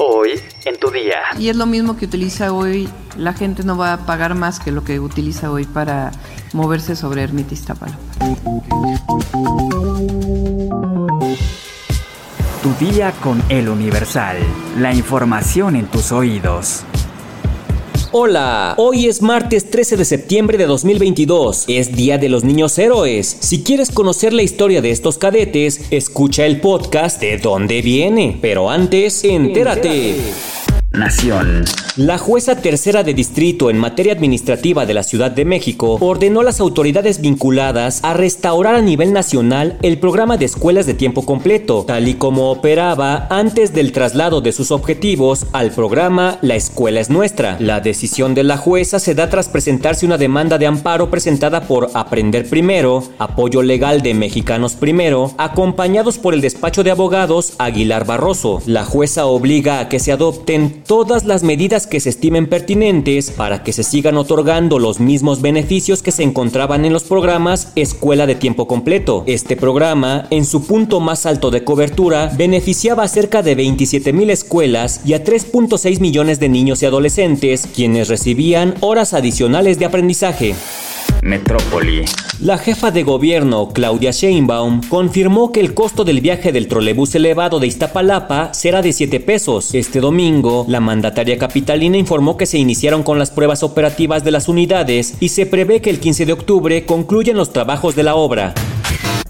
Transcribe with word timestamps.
Hoy 0.00 0.40
en 0.64 0.78
tu 0.78 0.90
día. 0.90 1.16
Y 1.38 1.48
es 1.48 1.56
lo 1.56 1.66
mismo 1.66 1.96
que 1.96 2.04
utiliza 2.04 2.52
hoy, 2.52 2.88
la 3.16 3.32
gente 3.32 3.64
no 3.64 3.76
va 3.76 3.94
a 3.94 4.06
pagar 4.06 4.36
más 4.36 4.60
que 4.60 4.70
lo 4.70 4.84
que 4.84 5.00
utiliza 5.00 5.50
hoy 5.50 5.64
para 5.64 6.12
moverse 6.52 6.94
sobre 6.94 7.24
Ermita 7.24 7.54
Iztapalapa. 7.54 7.98
Tu 12.62 12.84
día 12.84 13.12
con 13.20 13.42
el 13.48 13.68
Universal. 13.68 14.36
La 14.78 14.94
información 14.94 15.74
en 15.74 15.86
tus 15.86 16.12
oídos. 16.12 16.84
Hola, 18.10 18.74
hoy 18.78 19.06
es 19.06 19.20
martes 19.20 19.70
13 19.70 19.98
de 19.98 20.04
septiembre 20.06 20.56
de 20.56 20.64
2022, 20.64 21.66
es 21.68 21.94
Día 21.94 22.16
de 22.16 22.30
los 22.30 22.42
Niños 22.42 22.78
Héroes. 22.78 23.36
Si 23.40 23.62
quieres 23.62 23.90
conocer 23.90 24.32
la 24.32 24.42
historia 24.42 24.80
de 24.80 24.90
estos 24.90 25.18
cadetes, 25.18 25.82
escucha 25.90 26.46
el 26.46 26.58
podcast 26.62 27.20
de 27.20 27.36
dónde 27.36 27.82
viene. 27.82 28.38
Pero 28.40 28.70
antes, 28.70 29.24
entérate. 29.24 30.16
Nación. 30.90 31.66
La 31.98 32.16
jueza 32.16 32.54
tercera 32.54 33.02
de 33.02 33.12
distrito 33.12 33.70
en 33.70 33.76
materia 33.76 34.12
administrativa 34.12 34.86
de 34.86 34.94
la 34.94 35.02
Ciudad 35.02 35.32
de 35.32 35.44
México 35.44 35.98
ordenó 36.00 36.42
a 36.42 36.44
las 36.44 36.60
autoridades 36.60 37.20
vinculadas 37.20 37.98
a 38.04 38.14
restaurar 38.14 38.76
a 38.76 38.80
nivel 38.80 39.12
nacional 39.12 39.76
el 39.82 39.98
programa 39.98 40.36
de 40.36 40.44
escuelas 40.44 40.86
de 40.86 40.94
tiempo 40.94 41.26
completo, 41.26 41.82
tal 41.88 42.06
y 42.06 42.14
como 42.14 42.52
operaba 42.52 43.26
antes 43.30 43.74
del 43.74 43.90
traslado 43.90 44.40
de 44.40 44.52
sus 44.52 44.70
objetivos 44.70 45.46
al 45.52 45.72
programa 45.72 46.38
La 46.40 46.54
Escuela 46.54 47.00
es 47.00 47.10
Nuestra. 47.10 47.56
La 47.58 47.80
decisión 47.80 48.32
de 48.32 48.44
la 48.44 48.58
jueza 48.58 49.00
se 49.00 49.16
da 49.16 49.28
tras 49.28 49.48
presentarse 49.48 50.06
una 50.06 50.18
demanda 50.18 50.56
de 50.56 50.66
amparo 50.66 51.10
presentada 51.10 51.62
por 51.62 51.90
Aprender 51.94 52.48
Primero, 52.48 53.02
Apoyo 53.18 53.60
Legal 53.64 54.02
de 54.02 54.14
Mexicanos 54.14 54.76
Primero, 54.76 55.32
acompañados 55.36 56.18
por 56.18 56.32
el 56.32 56.42
despacho 56.42 56.84
de 56.84 56.92
abogados 56.92 57.54
Aguilar 57.58 58.06
Barroso. 58.06 58.62
La 58.66 58.84
jueza 58.84 59.26
obliga 59.26 59.80
a 59.80 59.88
que 59.88 59.98
se 59.98 60.12
adopten 60.12 60.84
todas 60.86 61.24
las 61.24 61.42
medidas 61.42 61.87
que 61.88 62.00
se 62.00 62.10
estimen 62.10 62.46
pertinentes 62.46 63.30
para 63.30 63.62
que 63.62 63.72
se 63.72 63.82
sigan 63.82 64.16
otorgando 64.16 64.78
los 64.78 65.00
mismos 65.00 65.42
beneficios 65.42 66.02
que 66.02 66.10
se 66.10 66.22
encontraban 66.22 66.84
en 66.84 66.92
los 66.92 67.04
programas 67.04 67.72
Escuela 67.76 68.26
de 68.26 68.34
Tiempo 68.34 68.66
Completo. 68.66 69.24
Este 69.26 69.56
programa, 69.56 70.26
en 70.30 70.44
su 70.44 70.66
punto 70.66 71.00
más 71.00 71.26
alto 71.26 71.50
de 71.50 71.64
cobertura, 71.64 72.30
beneficiaba 72.36 73.04
a 73.04 73.08
cerca 73.08 73.42
de 73.42 73.54
27 73.54 74.12
mil 74.12 74.30
escuelas 74.30 75.00
y 75.04 75.14
a 75.14 75.24
3.6 75.24 76.00
millones 76.00 76.40
de 76.40 76.48
niños 76.48 76.82
y 76.82 76.86
adolescentes, 76.86 77.66
quienes 77.74 78.08
recibían 78.08 78.74
horas 78.80 79.14
adicionales 79.14 79.78
de 79.78 79.86
aprendizaje. 79.86 80.54
Metrópoli. 81.22 82.04
La 82.40 82.56
jefa 82.56 82.92
de 82.92 83.02
gobierno, 83.02 83.70
Claudia 83.70 84.12
Sheinbaum, 84.12 84.82
confirmó 84.88 85.50
que 85.50 85.58
el 85.58 85.74
costo 85.74 86.04
del 86.04 86.20
viaje 86.20 86.52
del 86.52 86.68
trolebús 86.68 87.12
elevado 87.16 87.58
de 87.58 87.66
Iztapalapa 87.66 88.54
será 88.54 88.80
de 88.80 88.92
7 88.92 89.18
pesos. 89.18 89.74
Este 89.74 89.98
domingo, 89.98 90.64
la 90.68 90.78
mandataria 90.78 91.36
capitalina 91.36 91.96
informó 91.96 92.36
que 92.36 92.46
se 92.46 92.56
iniciaron 92.56 93.02
con 93.02 93.18
las 93.18 93.32
pruebas 93.32 93.64
operativas 93.64 94.22
de 94.22 94.30
las 94.30 94.48
unidades 94.48 95.16
y 95.18 95.30
se 95.30 95.46
prevé 95.46 95.82
que 95.82 95.90
el 95.90 95.98
15 95.98 96.26
de 96.26 96.32
octubre 96.32 96.86
concluyan 96.86 97.36
los 97.36 97.52
trabajos 97.52 97.96
de 97.96 98.04
la 98.04 98.14
obra. 98.14 98.54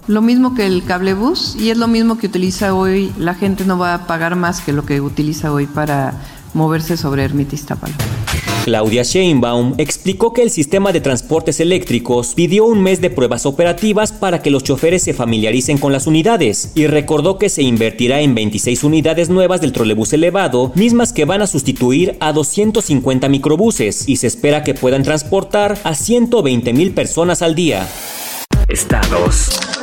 Lo 0.05 0.21
mismo 0.21 0.53
que 0.53 0.67
el 0.67 0.83
cablebús 0.83 1.55
y 1.59 1.71
es 1.71 1.77
lo 1.79 1.87
mismo 1.87 2.19
que 2.19 2.27
utiliza 2.27 2.75
hoy, 2.75 3.11
la 3.17 3.33
gente 3.33 3.65
no 3.65 3.79
va 3.79 3.95
a 3.95 4.05
pagar 4.05 4.35
más 4.35 4.61
que 4.61 4.71
lo 4.71 4.85
que 4.85 5.01
utiliza 5.01 5.51
hoy 5.51 5.65
para 5.65 6.13
moverse 6.53 6.95
sobre 6.95 7.23
Ermita 7.23 7.55
Iztapalapa. 7.55 8.18
Claudia 8.63 9.03
Sheinbaum 9.03 9.75
explicó 9.77 10.33
que 10.33 10.43
el 10.43 10.49
sistema 10.49 10.91
de 10.91 11.01
transportes 11.01 11.59
eléctricos 11.59 12.33
pidió 12.35 12.65
un 12.65 12.81
mes 12.81 13.01
de 13.01 13.09
pruebas 13.09 13.45
operativas 13.45 14.11
para 14.11 14.41
que 14.41 14.51
los 14.51 14.63
choferes 14.63 15.03
se 15.03 15.13
familiaricen 15.13 15.77
con 15.77 15.93
las 15.93 16.07
unidades 16.07 16.71
y 16.75 16.87
recordó 16.87 17.37
que 17.37 17.49
se 17.49 17.63
invertirá 17.63 18.21
en 18.21 18.35
26 18.35 18.83
unidades 18.83 19.29
nuevas 19.29 19.61
del 19.61 19.71
trolebús 19.71 20.13
elevado, 20.13 20.71
mismas 20.75 21.13
que 21.13 21.25
van 21.25 21.41
a 21.41 21.47
sustituir 21.47 22.17
a 22.19 22.33
250 22.33 23.29
microbuses 23.29 24.07
y 24.07 24.17
se 24.17 24.27
espera 24.27 24.63
que 24.63 24.73
puedan 24.73 25.03
transportar 25.03 25.77
a 25.83 25.95
120 25.95 26.73
mil 26.73 26.91
personas 26.91 27.41
al 27.41 27.55
día. 27.55 27.87
Estados. 28.67 29.78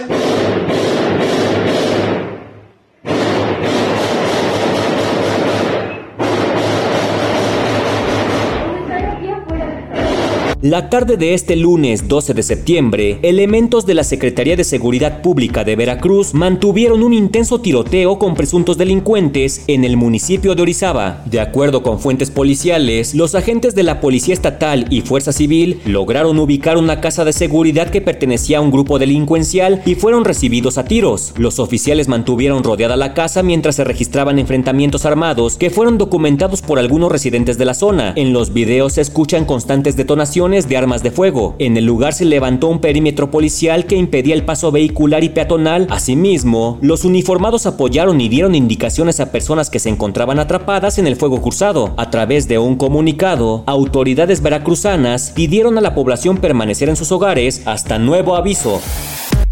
La 10.62 10.88
tarde 10.88 11.18
de 11.18 11.34
este 11.34 11.54
lunes 11.54 12.08
12 12.08 12.32
de 12.32 12.42
septiembre, 12.42 13.18
elementos 13.20 13.84
de 13.84 13.92
la 13.92 14.04
Secretaría 14.04 14.56
de 14.56 14.64
Seguridad 14.64 15.20
Pública 15.20 15.64
de 15.64 15.76
Veracruz 15.76 16.32
mantuvieron 16.32 17.02
un 17.02 17.12
intenso 17.12 17.60
tiroteo 17.60 18.18
con 18.18 18.34
presuntos 18.34 18.78
delincuentes 18.78 19.64
en 19.66 19.84
el 19.84 19.98
municipio 19.98 20.54
de 20.54 20.62
Orizaba. 20.62 21.22
De 21.26 21.40
acuerdo 21.40 21.82
con 21.82 22.00
fuentes 22.00 22.30
policiales, 22.30 23.14
los 23.14 23.34
agentes 23.34 23.74
de 23.74 23.82
la 23.82 24.00
Policía 24.00 24.32
Estatal 24.32 24.86
y 24.88 25.02
Fuerza 25.02 25.30
Civil 25.30 25.82
lograron 25.84 26.38
ubicar 26.38 26.78
una 26.78 27.02
casa 27.02 27.26
de 27.26 27.34
seguridad 27.34 27.90
que 27.90 28.00
pertenecía 28.00 28.56
a 28.56 28.62
un 28.62 28.70
grupo 28.70 28.98
delincuencial 28.98 29.82
y 29.84 29.94
fueron 29.94 30.24
recibidos 30.24 30.78
a 30.78 30.84
tiros. 30.84 31.34
Los 31.36 31.58
oficiales 31.58 32.08
mantuvieron 32.08 32.64
rodeada 32.64 32.96
la 32.96 33.12
casa 33.12 33.42
mientras 33.42 33.76
se 33.76 33.84
registraban 33.84 34.38
enfrentamientos 34.38 35.04
armados 35.04 35.58
que 35.58 35.68
fueron 35.68 35.98
documentados 35.98 36.62
por 36.62 36.78
algunos 36.78 37.12
residentes 37.12 37.58
de 37.58 37.66
la 37.66 37.74
zona. 37.74 38.14
En 38.16 38.32
los 38.32 38.54
videos 38.54 38.94
se 38.94 39.02
escuchan 39.02 39.44
constantes 39.44 39.96
detonaciones 39.96 40.45
de 40.46 40.76
armas 40.76 41.02
de 41.02 41.10
fuego. 41.10 41.56
En 41.58 41.76
el 41.76 41.84
lugar 41.84 42.12
se 42.12 42.24
levantó 42.24 42.68
un 42.68 42.80
perímetro 42.80 43.32
policial 43.32 43.86
que 43.86 43.96
impedía 43.96 44.32
el 44.32 44.44
paso 44.44 44.70
vehicular 44.70 45.24
y 45.24 45.28
peatonal. 45.28 45.88
Asimismo, 45.90 46.78
los 46.80 47.04
uniformados 47.04 47.66
apoyaron 47.66 48.20
y 48.20 48.28
dieron 48.28 48.54
indicaciones 48.54 49.18
a 49.18 49.32
personas 49.32 49.70
que 49.70 49.80
se 49.80 49.88
encontraban 49.88 50.38
atrapadas 50.38 50.98
en 50.98 51.08
el 51.08 51.16
fuego 51.16 51.42
cruzado. 51.42 51.94
A 51.96 52.10
través 52.10 52.46
de 52.46 52.58
un 52.58 52.76
comunicado, 52.76 53.64
autoridades 53.66 54.40
veracruzanas 54.40 55.32
pidieron 55.32 55.78
a 55.78 55.80
la 55.80 55.96
población 55.96 56.38
permanecer 56.38 56.88
en 56.88 56.96
sus 56.96 57.10
hogares 57.10 57.62
hasta 57.66 57.98
nuevo 57.98 58.36
aviso. 58.36 58.80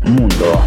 Mundo. 0.04 0.60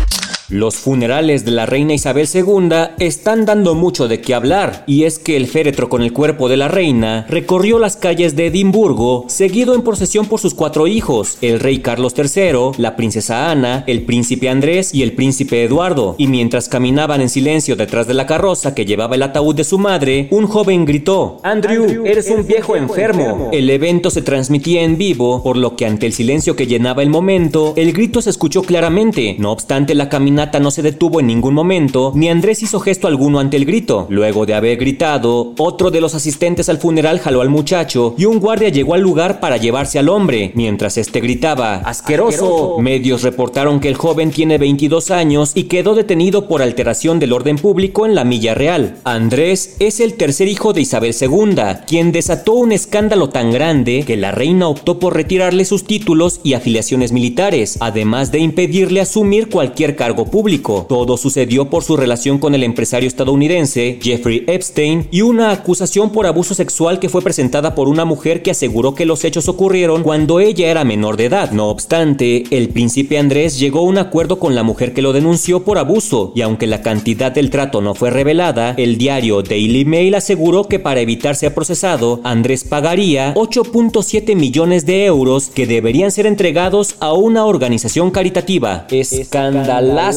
Los 0.50 0.78
funerales 0.78 1.44
de 1.44 1.52
la 1.52 1.66
reina 1.66 1.94
Isabel 1.94 2.26
II 2.34 2.70
están 3.00 3.46
dando 3.46 3.76
mucho 3.76 4.08
de 4.08 4.22
qué 4.22 4.34
hablar, 4.34 4.86
y 4.88 5.04
es 5.04 5.20
que 5.20 5.36
el 5.36 5.46
féretro 5.46 5.90
con 5.90 6.02
el 6.02 6.14
cuerpo 6.14 6.48
de 6.48 6.56
la 6.56 6.70
reina 6.70 7.26
recorrió 7.28 7.80
las 7.80 7.98
calles 7.98 8.38
de 8.38 8.48
Edimburgo, 8.48 9.26
seguido 9.28 9.76
en 9.76 9.82
procesión 9.82 10.26
por 10.26 10.40
sus 10.40 10.54
cuatro 10.54 10.88
hijos, 10.88 11.38
el 11.42 11.60
rey 11.60 11.80
Carlos 11.80 12.14
III, 12.18 12.78
la 12.78 12.96
princesa 12.96 13.52
Ana, 13.52 13.84
el 13.88 14.04
príncipe 14.04 14.48
Andrés 14.48 14.94
y 14.94 15.04
el 15.04 15.12
príncipe 15.12 15.66
Eduardo, 15.66 16.16
y 16.18 16.28
mientras 16.28 16.70
caminaban 16.70 17.20
en 17.20 17.28
silencio 17.28 17.76
detrás 17.76 18.08
de 18.08 18.14
la 18.14 18.26
carroza 18.26 18.74
que 18.74 18.86
llevaba 18.86 19.16
el 19.16 19.24
ataúd 19.24 19.54
de 19.54 19.66
su 19.66 19.78
madre, 19.78 20.30
un 20.32 20.48
joven 20.48 20.86
gritó, 20.86 21.42
Andrew, 21.44 22.06
eres 22.06 22.30
un 22.30 22.48
viejo 22.48 22.78
enfermo. 22.78 23.50
El 23.52 23.70
evento 23.70 24.10
se 24.10 24.22
transmitía 24.22 24.84
en 24.84 24.98
vivo, 24.98 25.44
por 25.44 25.58
lo 25.58 25.76
que 25.76 25.86
ante 25.86 26.06
el 26.06 26.14
silencio 26.14 26.56
que 26.56 26.68
llenaba 26.68 27.04
el 27.04 27.10
momento, 27.10 27.74
el 27.76 27.92
grito 27.92 28.22
se 28.22 28.30
escuchó 28.30 28.62
claramente, 28.62 29.36
no 29.40 29.52
obstante 29.52 29.94
la 29.94 30.08
caminata 30.08 30.37
no 30.38 30.72
se 30.72 30.82
detuvo 30.82 31.20
en 31.20 31.28
ningún 31.28 31.54
momento, 31.54 32.12
ni 32.16 32.30
Andrés 32.30 32.62
hizo 32.62 32.80
gesto 32.80 33.08
alguno 33.08 33.40
ante 33.40 33.58
el 33.58 33.66
grito. 33.66 34.06
Luego 34.10 34.46
de 34.46 34.54
haber 34.54 34.78
gritado, 34.78 35.54
otro 35.58 35.92
de 35.92 36.02
los 36.02 36.16
asistentes 36.16 36.70
al 36.70 36.78
funeral 36.78 37.20
jaló 37.20 37.42
al 37.42 37.50
muchacho 37.50 38.14
y 38.18 38.26
un 38.26 38.40
guardia 38.40 38.70
llegó 38.70 38.94
al 38.94 39.02
lugar 39.02 39.40
para 39.40 39.58
llevarse 39.58 40.00
al 40.00 40.10
hombre. 40.10 40.52
Mientras 40.56 40.98
este 40.98 41.20
gritaba, 41.20 41.78
¡Asqueroso! 41.78 42.78
Medios 42.80 43.24
reportaron 43.24 43.80
que 43.80 43.90
el 43.90 43.96
joven 43.96 44.32
tiene 44.32 44.58
22 44.58 45.12
años 45.12 45.52
y 45.56 45.64
quedó 45.64 45.96
detenido 45.96 46.48
por 46.48 46.62
alteración 46.62 47.20
del 47.20 47.34
orden 47.34 47.58
público 47.58 48.06
en 48.06 48.16
la 48.16 48.24
Milla 48.24 48.54
Real. 48.54 48.98
Andrés 49.04 49.76
es 49.80 50.00
el 50.00 50.14
tercer 50.14 50.48
hijo 50.48 50.74
de 50.74 50.82
Isabel 50.82 51.16
II, 51.20 51.56
quien 51.88 52.12
desató 52.12 52.54
un 52.54 52.72
escándalo 52.72 53.30
tan 53.30 53.52
grande 53.52 54.04
que 54.06 54.18
la 54.18 54.32
reina 54.32 54.68
optó 54.68 55.00
por 55.00 55.16
retirarle 55.16 55.66
sus 55.66 55.86
títulos 55.86 56.40
y 56.44 56.54
afiliaciones 56.54 57.12
militares, 57.12 57.78
además 57.80 58.32
de 58.32 58.40
impedirle 58.40 59.02
asumir 59.02 59.50
cualquier 59.50 59.96
cargo 59.96 60.27
público. 60.30 60.86
Todo 60.88 61.18
sucedió 61.18 61.70
por 61.70 61.84
su 61.84 61.98
relación 61.98 62.40
con 62.40 62.56
el 62.56 62.64
empresario 62.64 63.08
estadounidense 63.08 64.00
Jeffrey 64.02 64.44
Epstein 64.48 65.08
y 65.12 65.22
una 65.22 65.52
acusación 65.52 66.12
por 66.12 66.26
abuso 66.26 66.54
sexual 66.54 67.00
que 67.00 67.10
fue 67.10 67.22
presentada 67.22 67.76
por 67.76 67.88
una 67.88 68.06
mujer 68.06 68.42
que 68.42 68.52
aseguró 68.52 68.96
que 68.96 69.06
los 69.06 69.24
hechos 69.24 69.48
ocurrieron 69.48 70.04
cuando 70.04 70.40
ella 70.40 70.70
era 70.70 70.84
menor 70.84 71.18
de 71.18 71.26
edad. 71.26 71.52
No 71.52 71.70
obstante, 71.70 72.44
el 72.52 72.70
príncipe 72.70 73.18
Andrés 73.18 73.60
llegó 73.60 73.80
a 73.80 73.84
un 73.84 73.98
acuerdo 73.98 74.40
con 74.40 74.56
la 74.56 74.64
mujer 74.64 74.94
que 74.94 75.02
lo 75.02 75.14
denunció 75.14 75.64
por 75.64 75.78
abuso 75.78 76.32
y 76.36 76.42
aunque 76.42 76.68
la 76.68 76.82
cantidad 76.82 77.32
del 77.32 77.50
trato 77.50 77.82
no 77.82 77.96
fue 77.96 78.10
revelada, 78.10 78.74
el 78.78 78.98
diario 78.98 79.42
Daily 79.42 79.86
Mail 79.86 80.16
aseguró 80.16 80.66
que 80.66 80.80
para 80.80 81.02
evitar 81.02 81.36
ser 81.36 81.54
procesado, 81.54 82.22
Andrés 82.24 82.64
pagaría 82.64 83.34
8.7 83.36 84.36
millones 84.36 84.86
de 84.86 85.06
euros 85.06 85.48
que 85.54 85.68
deberían 85.68 86.12
ser 86.12 86.26
entregados 86.26 86.96
a 87.00 87.14
una 87.14 87.46
organización 87.46 88.12
caritativa. 88.12 88.88
Escandalazo. 88.90 90.17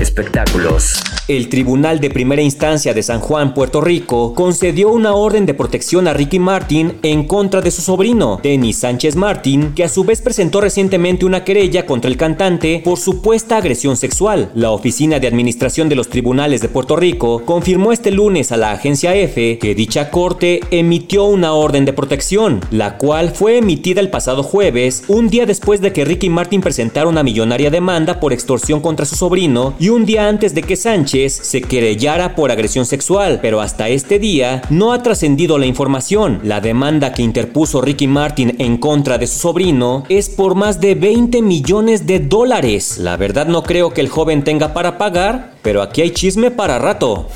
Espectáculos. 0.00 0.94
El 1.26 1.48
Tribunal 1.48 2.00
de 2.00 2.10
Primera 2.10 2.42
Instancia 2.42 2.92
de 2.92 3.02
San 3.02 3.18
Juan, 3.18 3.54
Puerto 3.54 3.80
Rico, 3.80 4.34
concedió 4.34 4.90
una 4.90 5.14
orden 5.14 5.46
de 5.46 5.54
protección 5.54 6.06
a 6.06 6.12
Ricky 6.12 6.38
Martin 6.38 6.98
en 7.02 7.26
contra 7.26 7.62
de 7.62 7.70
su 7.70 7.80
sobrino, 7.80 8.40
Denis 8.42 8.76
Sánchez 8.76 9.16
Martin, 9.16 9.72
que 9.72 9.84
a 9.84 9.88
su 9.88 10.04
vez 10.04 10.20
presentó 10.20 10.60
recientemente 10.60 11.24
una 11.24 11.42
querella 11.42 11.86
contra 11.86 12.10
el 12.10 12.18
cantante 12.18 12.82
por 12.84 12.98
supuesta 12.98 13.56
agresión 13.56 13.96
sexual. 13.96 14.50
La 14.54 14.70
Oficina 14.70 15.18
de 15.18 15.26
Administración 15.26 15.88
de 15.88 15.94
los 15.94 16.10
Tribunales 16.10 16.60
de 16.60 16.68
Puerto 16.68 16.94
Rico 16.94 17.40
confirmó 17.46 17.92
este 17.92 18.10
lunes 18.10 18.52
a 18.52 18.58
la 18.58 18.72
agencia 18.72 19.14
F 19.14 19.56
que 19.56 19.74
dicha 19.74 20.10
corte 20.10 20.60
emitió 20.72 21.24
una 21.24 21.54
orden 21.54 21.86
de 21.86 21.94
protección, 21.94 22.60
la 22.70 22.98
cual 22.98 23.30
fue 23.30 23.56
emitida 23.56 24.02
el 24.02 24.10
pasado 24.10 24.42
jueves, 24.42 25.04
un 25.08 25.30
día 25.30 25.46
después 25.46 25.80
de 25.80 25.90
que 25.90 26.04
Ricky 26.04 26.28
Martin 26.28 26.60
presentara 26.60 27.08
una 27.08 27.22
millonaria 27.22 27.70
demanda 27.70 28.20
por 28.20 28.34
extorsión 28.34 28.80
contra 28.82 29.06
su 29.06 29.16
sobrino 29.16 29.72
y 29.78 29.88
un 29.88 30.04
día 30.04 30.28
antes 30.28 30.54
de 30.54 30.62
que 30.62 30.76
Sánchez 30.76 31.13
se 31.14 31.62
querellara 31.62 32.34
por 32.34 32.50
agresión 32.50 32.86
sexual, 32.86 33.38
pero 33.40 33.60
hasta 33.60 33.88
este 33.88 34.18
día 34.18 34.62
no 34.68 34.92
ha 34.92 35.00
trascendido 35.00 35.58
la 35.58 35.66
información. 35.66 36.40
La 36.42 36.60
demanda 36.60 37.12
que 37.12 37.22
interpuso 37.22 37.80
Ricky 37.80 38.08
Martin 38.08 38.56
en 38.58 38.78
contra 38.78 39.16
de 39.16 39.28
su 39.28 39.38
sobrino 39.38 40.02
es 40.08 40.28
por 40.28 40.56
más 40.56 40.80
de 40.80 40.96
20 40.96 41.40
millones 41.40 42.06
de 42.06 42.18
dólares. 42.18 42.98
La 42.98 43.16
verdad 43.16 43.46
no 43.46 43.62
creo 43.62 43.94
que 43.94 44.00
el 44.00 44.08
joven 44.08 44.42
tenga 44.42 44.74
para 44.74 44.98
pagar, 44.98 45.52
pero 45.62 45.82
aquí 45.82 46.02
hay 46.02 46.10
chisme 46.10 46.50
para 46.50 46.80
rato. 46.80 47.28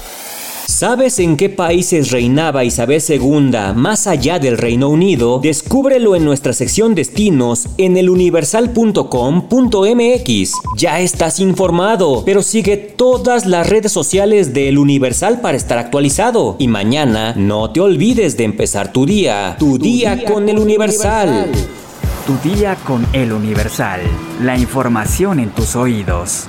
¿Sabes 0.69 1.19
en 1.19 1.37
qué 1.38 1.49
países 1.49 2.11
reinaba 2.11 2.62
Isabel 2.62 3.03
II 3.09 3.53
más 3.75 4.06
allá 4.06 4.38
del 4.38 4.59
Reino 4.59 4.91
Unido? 4.91 5.41
Descúbrelo 5.43 6.15
en 6.15 6.26
nuestra 6.26 6.53
sección 6.53 6.94
Destinos 6.94 7.69
en 7.79 7.97
eluniversal.com.mx. 7.97 10.53
Ya 10.76 11.00
estás 11.00 11.41
informado, 11.41 12.23
pero 12.26 12.43
sigue 12.43 12.76
todas 12.76 13.47
las 13.47 13.67
redes 13.67 13.93
sociales 13.93 14.53
de 14.53 14.69
El 14.69 14.76
Universal 14.76 15.41
para 15.41 15.56
estar 15.56 15.79
actualizado. 15.79 16.56
Y 16.59 16.69
mañana 16.69 17.32
no 17.35 17.71
te 17.71 17.81
olvides 17.81 18.37
de 18.37 18.44
empezar 18.44 18.93
tu 18.93 19.06
día. 19.06 19.56
Tu, 19.59 19.79
día, 19.79 20.23
con, 20.26 20.50
El 20.50 20.59
Universal. 20.59 21.50
Tu 22.26 22.37
día 22.47 22.76
con 22.87 23.06
El 23.14 23.32
Universal. 23.32 24.03
La 24.43 24.59
información 24.59 25.41
en 25.41 25.49
tus 25.49 25.76
oídos. 25.76 26.47